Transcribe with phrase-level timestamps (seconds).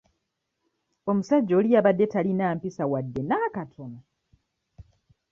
[1.09, 3.99] Omusajja oli yabadde talina mpisa wadde n'akatono.